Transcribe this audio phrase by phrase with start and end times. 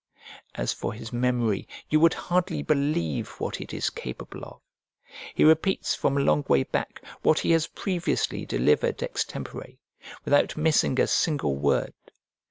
[0.55, 4.59] As for his memory, you would hardly believe what it is capable of.
[5.35, 9.77] He repeats from a long way back what he has previously delivered extempore,
[10.25, 11.93] without missing a single word.